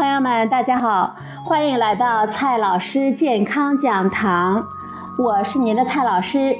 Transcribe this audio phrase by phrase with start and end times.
[0.00, 1.14] 朋友们，大家好，
[1.44, 4.64] 欢迎来到蔡老师健康讲堂，
[5.22, 6.56] 我是您的蔡老师。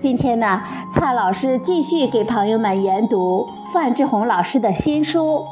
[0.00, 0.62] 今天呢，
[0.94, 5.44] 蔡老师继续给朋友们研读范志红老师的新书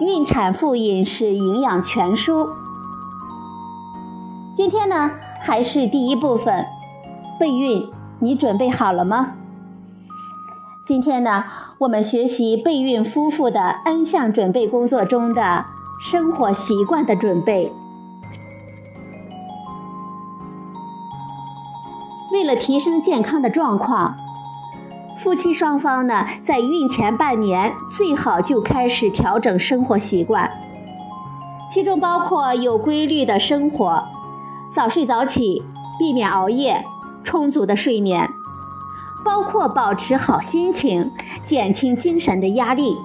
[0.04, 2.42] 《孕产妇饮食营养全书》。
[4.56, 6.66] 今天呢，还是第一部分，
[7.38, 9.34] 备孕，你准备好了吗？
[10.88, 11.44] 今天呢，
[11.78, 15.66] 我们学习备孕夫妇的 N 项准备工作中的
[16.02, 17.70] 生活习惯的准备。
[22.32, 24.16] 为了提升健康的状况，
[25.18, 30.50] 夫妻双方呢，在孕前半年最好就开始调整生活习惯，
[31.70, 34.02] 其中包括有规律的生活，
[34.74, 35.62] 早睡早起，
[35.98, 36.82] 避免熬夜，
[37.22, 38.26] 充足的睡眠。
[39.22, 41.12] 包括保持好心情，
[41.44, 42.96] 减轻精神的压力。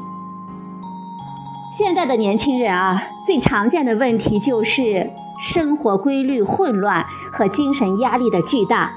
[1.78, 8.94] 现在的年轻人啊，最常见的问题就是生活规律混乱和精神压力的巨大。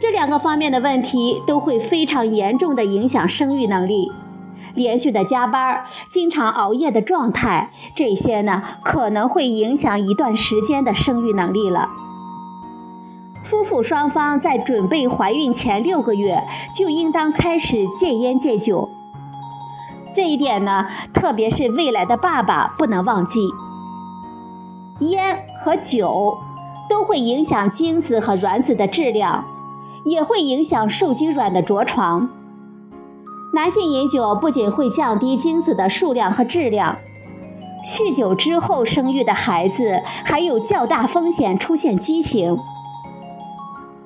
[0.00, 4.10] 这两个方面的问题都会非常严重的影响生育能力。
[4.74, 11.86] 连续的加班、经常熬夜的状态，这些呢可能会影响一段时间的生育能力了。
[13.44, 16.42] 夫妇双方在准备怀孕前六个月
[16.74, 18.90] 就应当开始戒烟戒酒。
[20.14, 23.48] 这一点呢，特别是未来的爸爸不能忘记。
[25.00, 26.38] 烟和酒
[26.88, 29.44] 都会影响精子和卵子的质量，
[30.04, 32.28] 也会影响受精卵的着床。
[33.54, 36.96] 男性饮酒不仅会降低精子的数量和质量，
[37.84, 42.58] 酗酒之后生育的孩子还有较大风险出现畸形。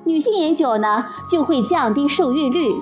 [0.05, 2.73] 女性饮酒呢，就会降低受孕率，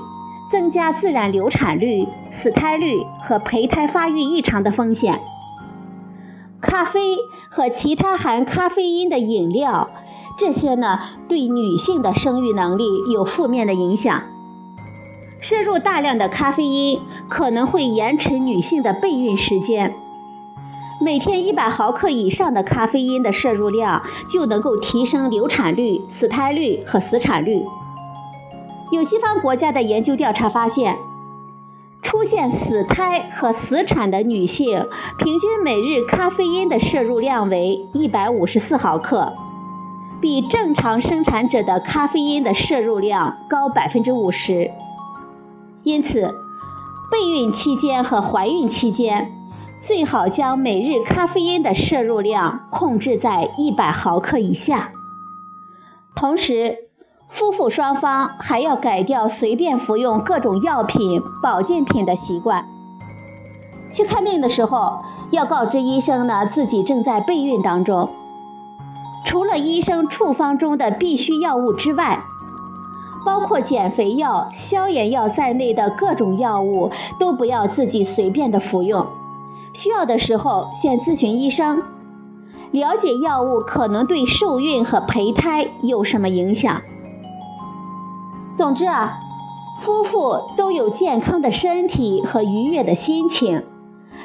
[0.55, 5.19] 增加自然流产率、死胎率和胚胎发育异常的风险。
[6.61, 7.17] 咖啡
[7.49, 9.89] 和其他含咖啡因的饮料，
[10.38, 14.23] 这些呢，对女性的生育能力有负面的影响。
[15.41, 19.94] 摄入大量的咖啡因，可能会延迟女性的备孕时间。
[21.01, 24.01] 每天一百毫克以上的咖啡因的摄入量，
[24.31, 27.65] 就能够提升流产率、死胎率和死产率。
[28.91, 30.97] 有西方国家的研究调查发现，
[32.01, 34.85] 出现死胎和死产的女性，
[35.18, 39.34] 平均每日咖啡因的摄入量为一百五十四毫克，
[40.22, 44.69] 比正常生产者的咖啡因的摄入量高百分之五十。
[45.84, 46.31] 因此，
[47.12, 49.31] 备孕期间和怀孕期间。
[49.81, 54.91] 最好将每日咖啡因的摄入量控制在一百毫克以下。
[56.16, 56.84] 同时，
[57.35, 62.66] 夫妇双方还要改掉随便服用各种药品、保健品的习惯。
[63.91, 65.01] 去看病的时候，
[65.31, 68.09] 要告知医生呢自己正在备孕当中。
[69.25, 72.22] 除了医生处方中的必需药物之外，
[73.25, 79.06] 包括减肥药、消炎药在内的各种药物都不要自己随便的服用。
[79.74, 81.84] 需要的时候，先咨询医生，
[82.72, 86.81] 了解药物可能对受孕和胚胎有什么影响。
[88.57, 89.19] 总之啊，
[89.81, 93.61] 夫妇都有健康的身体和愉悦的心情，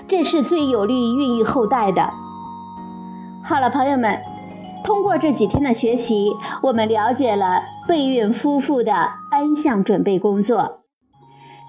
[0.07, 2.11] 这是最有利于孕育后代的。
[3.43, 4.21] 好了，朋友们，
[4.85, 6.33] 通过这几天的学习，
[6.63, 8.93] 我们了解了备孕夫妇的
[9.33, 10.83] N 项准备工作。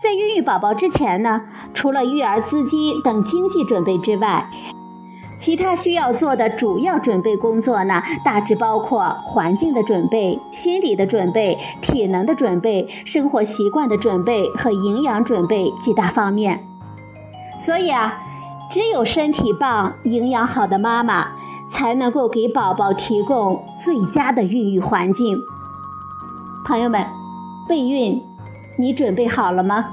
[0.04, 1.42] 在孕育宝宝之前呢，
[1.74, 4.48] 除了育儿资金等经济准备之外，
[5.42, 16.68] 其他需要做的主要准备工作呢，大致包括环境的准备、心理的准备、体能的准备、生活习惯的准备和营养准备几大方面。
[17.60, 18.20] 所以啊，
[18.70, 21.30] 只有身体棒、营养好的妈妈，
[21.72, 25.36] 才能够给宝宝提供最佳的孕育环境。
[26.68, 27.04] 朋友们，
[27.68, 28.22] 备孕。
[28.78, 29.86] 你准备好了吗？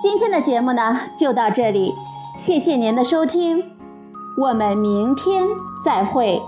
[0.00, 1.94] 今天的节目呢，就到这里，
[2.38, 3.64] 谢谢您的收听，
[4.40, 5.42] 我们明天
[5.84, 6.40] 再会。